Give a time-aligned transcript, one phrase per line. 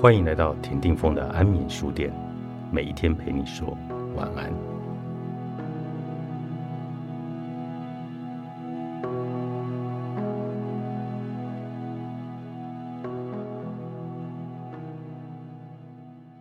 [0.00, 2.10] 欢迎来到田定峰的安眠书店，
[2.72, 3.76] 每一天陪你说
[4.16, 4.50] 晚安。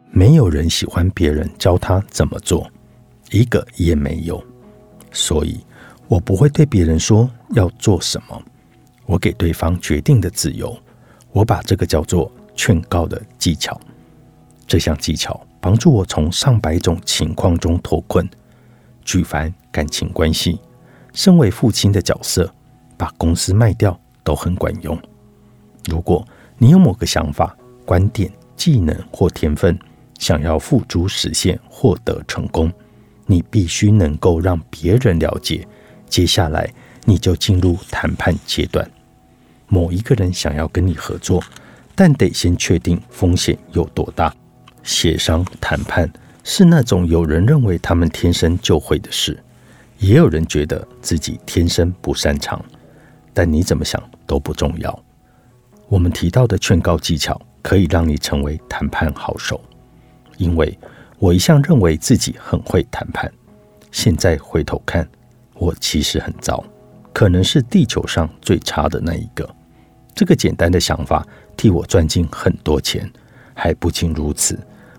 [0.10, 2.66] 没有人喜欢别人教他怎么做，
[3.30, 4.42] 一个也没有，
[5.12, 5.60] 所以
[6.08, 8.42] 我不会对别人说要做什么，
[9.06, 10.74] 我给对方决定的自由，
[11.34, 12.32] 我把这个叫做。
[12.60, 13.80] 劝告的技巧，
[14.68, 18.30] 这项技巧帮助我从上百种情况中脱困。
[19.06, 20.60] 举凡感情关系，
[21.14, 22.54] 身为父亲的角色，
[22.98, 25.02] 把公司卖掉都很管用。
[25.86, 26.28] 如果
[26.58, 27.56] 你有某个想法、
[27.86, 29.80] 观点、技能或天分，
[30.18, 32.70] 想要付诸实现、获得成功，
[33.26, 35.66] 你必须能够让别人了解。
[36.10, 36.70] 接下来，
[37.06, 38.86] 你就进入谈判阶段。
[39.70, 41.42] 某一个人想要跟你合作。
[42.00, 44.34] 但得先确定风险有多大。
[44.84, 46.10] 协商谈判
[46.46, 49.38] 是那种有人认为他们天生就会的事，
[49.98, 52.64] 也有人觉得自己天生不擅长。
[53.34, 54.98] 但你怎么想都不重要。
[55.90, 59.60] 我们提到的劝告技巧可以让你成为谈判好手，
[60.38, 60.80] 因为
[61.18, 63.30] 我一向认为自己很会谈判。
[63.92, 65.06] 现在回头看，
[65.54, 66.64] 我其实很糟，
[67.12, 69.54] 可能是地球上最差的那一个。
[70.16, 71.28] 这个简单的想法。
[71.60, 73.12] 替我赚进很多钱，
[73.54, 74.58] 还不仅如此，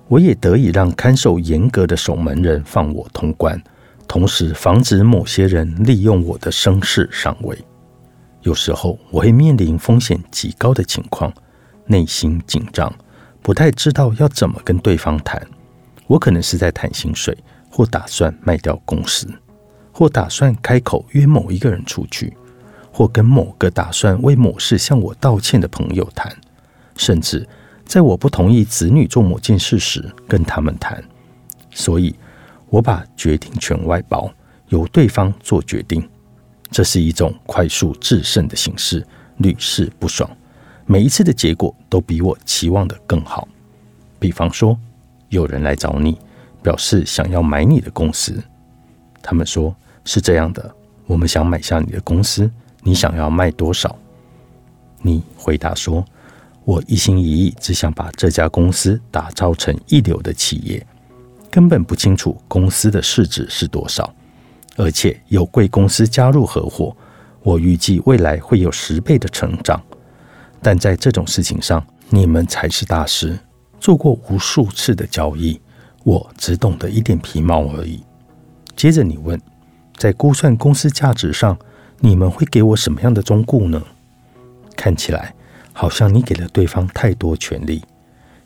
[0.08, 3.58] 我也得以让看守严格的守门人放我通关，
[4.06, 7.56] 同时防止某些人利用我的声势上位。
[8.42, 11.32] 有时候我会面临风险极高的情况，
[11.86, 12.94] 内心紧张，
[13.40, 15.40] 不太知道要怎么跟对方谈。
[16.06, 17.34] 我可能是在谈薪水，
[17.70, 19.26] 或打算卖掉公司，
[19.90, 22.36] 或打算开口约某一个人出去，
[22.92, 26.30] 或跟某个打算为某事向我道歉的朋友谈。
[27.00, 27.48] 甚至
[27.86, 31.02] 在我不同意子女做某件事时，跟他们谈。
[31.70, 32.14] 所以，
[32.68, 34.30] 我把决定权外包，
[34.68, 36.06] 由对方做决定。
[36.70, 39.04] 这是一种快速制胜的形式，
[39.38, 40.30] 屡试不爽。
[40.84, 43.48] 每一次的结果都比我期望的更好。
[44.18, 44.78] 比方说，
[45.30, 46.18] 有人来找你，
[46.62, 48.42] 表示想要买你的公司。
[49.22, 49.74] 他们说
[50.04, 50.70] 是这样的：
[51.06, 52.50] 我们想买下你的公司，
[52.82, 53.96] 你想要卖多少？
[55.00, 56.04] 你回答说。
[56.64, 60.86] 我一心一意只想把这家公司打造成一流的企业，
[61.50, 64.12] 根本不清楚公司的市值是多少。
[64.76, 66.96] 而且有贵公司加入合伙，
[67.42, 69.82] 我预计未来会有十倍的成长。
[70.62, 73.38] 但在这种事情上，你们才是大师，
[73.80, 75.60] 做过无数次的交易，
[76.04, 78.02] 我只懂得一点皮毛而已。
[78.76, 79.40] 接着你问，
[79.96, 81.58] 在估算公司价值上，
[81.98, 83.82] 你们会给我什么样的忠告呢？
[84.76, 85.34] 看起来。
[85.80, 87.82] 好像你给了对方太多权利，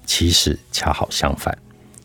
[0.06, 1.52] 其实恰好相反，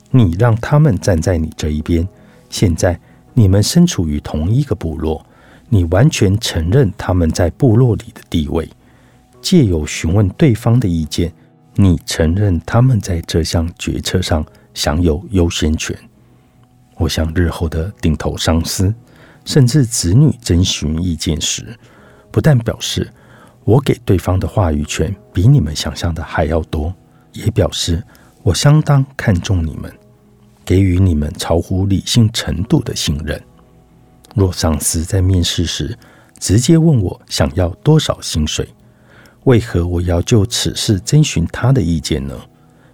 [0.10, 2.08] 你让他们站在你这一边。
[2.50, 3.00] 现在
[3.36, 5.24] 你们身处于同一个部落，
[5.68, 8.68] 你完全承认他们在部落里的地位，
[9.40, 11.32] 借由询问对方的意见，
[11.76, 15.96] 你承认他们在这项决策上享有优先权。
[16.96, 18.92] 我想日后的顶头上司，
[19.46, 21.78] 甚至子女征询意见时，
[22.32, 23.14] 不但表示。
[23.70, 26.92] 我给对方的话语权比你们想象的还要多，
[27.34, 28.04] 也表示
[28.42, 29.94] 我相当看重你们，
[30.66, 33.40] 给予你们超乎理性程度的信任。
[34.34, 35.96] 若上司在面试时
[36.40, 38.68] 直接问我想要多少薪水，
[39.44, 42.36] 为何我要就此事征询他的意见呢？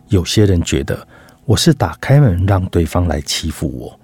[0.09, 1.07] 有些人觉得
[1.45, 3.97] 我是打开门让对方来欺负我。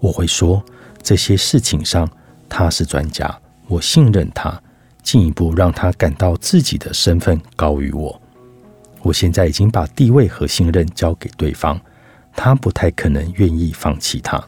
[0.00, 0.62] 我会说
[1.02, 2.06] 这些事情上
[2.46, 3.34] 他是专家，
[3.68, 4.62] 我信任他。
[5.02, 8.20] 进一步让他感到自己的身份高于我。
[9.02, 11.80] 我现在已经把地位和信任交给对方，
[12.36, 14.42] 他不太可能愿意放弃他。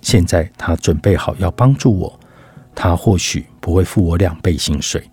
[0.00, 2.20] 现在他准备好要帮助我，
[2.74, 5.08] 他或许不会付我两倍薪水，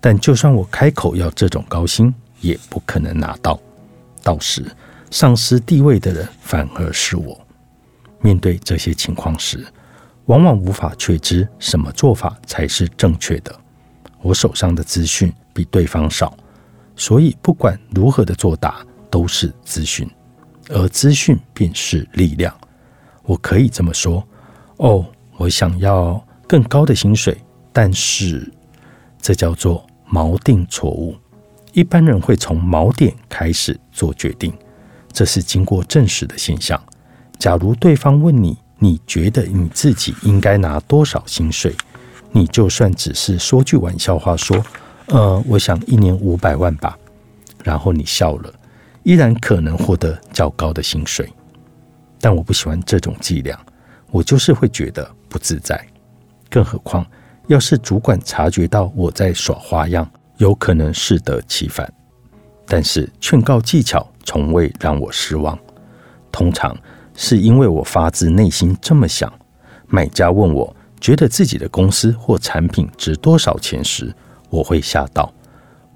[0.00, 3.58] 但就算我开口要这种高薪，也不可能拿到。
[4.22, 4.64] 到时
[5.10, 7.40] 丧失地位的人反而是我。
[8.20, 9.64] 面对这些情况时，
[10.26, 13.60] 往往无法确知什么做法才是正确的。
[14.24, 16.34] 我手上的资讯比对方少，
[16.96, 20.10] 所以不管如何的作答都是资讯，
[20.70, 22.52] 而资讯便是力量。
[23.24, 24.26] 我可以这么说：
[24.78, 25.04] 哦，
[25.36, 27.36] 我想要更高的薪水，
[27.70, 28.50] 但是
[29.20, 31.14] 这叫做锚定错误。
[31.74, 34.50] 一般人会从锚点开始做决定，
[35.12, 36.82] 这是经过证实的现象。
[37.38, 41.76] 假如对方问你，你觉得你自己应该拿多少薪水？
[42.36, 44.60] 你就算只是说句玩笑话，说，
[45.06, 46.98] 呃，我想一年五百万吧，
[47.62, 48.52] 然后你笑了，
[49.04, 51.32] 依然可能获得较高的薪水。
[52.20, 53.56] 但我不喜欢这种伎俩，
[54.10, 55.80] 我就是会觉得不自在。
[56.50, 57.06] 更何况，
[57.46, 60.04] 要是主管察觉到我在耍花样，
[60.38, 61.88] 有可能适得其反。
[62.66, 65.56] 但是劝告技巧从未让我失望，
[66.32, 66.76] 通常
[67.14, 69.32] 是因为我发自内心这么想。
[69.86, 74.10] 买家问我觉得自己的公司或产品值多少钱时，
[74.48, 75.30] 我会吓到。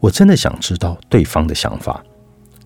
[0.00, 2.04] 我真的想知道对方的想法，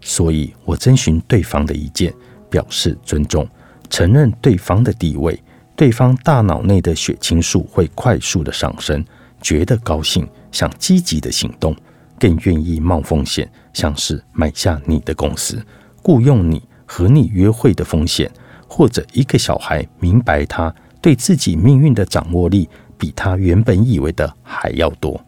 [0.01, 2.13] 所以我征询对方的意见，
[2.51, 3.49] 表示尊重，
[3.89, 5.41] 承认对方的地位。
[5.77, 9.05] 对方大脑内的血清素会快速的上升，
[9.41, 11.77] 觉得高兴，想积极的行动，
[12.19, 15.65] 更愿意冒风险，像是买下你的公司、
[16.03, 18.29] 雇佣你、和你约会的风险，
[18.67, 22.67] 或者一个小孩明白他对自己命运的掌握力
[22.97, 25.23] 比他原本以为的还要多。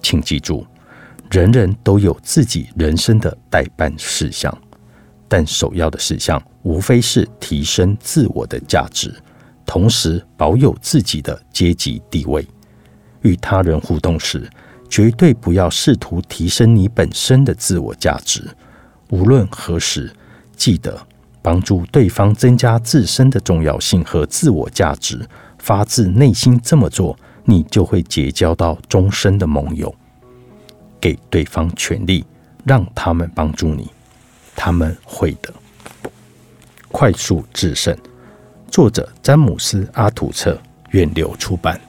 [0.00, 0.64] 请记住。
[1.30, 4.54] 人人都有自己人生的代办事项，
[5.28, 9.10] 但首要的事项无非是提升自我的价值，
[9.64, 12.46] 同时保有自己的阶级地位。
[13.22, 14.46] 与他人互动时，
[14.90, 18.44] 绝对不要试图提升你本身的自我价值。
[19.08, 20.12] 无论何时，
[20.54, 21.00] 记得
[21.42, 25.20] 帮助对方增加自身的重要性和自我价值。
[25.58, 29.94] 发自内心这么做，你就会结交到终身的盟友。
[31.00, 32.24] 给对方权力，
[32.64, 33.88] 让他们帮助你，
[34.56, 35.52] 他们会的。
[36.88, 37.96] 快速制胜，
[38.70, 40.60] 作者詹姆斯·阿土策，
[40.90, 41.80] 远流出版。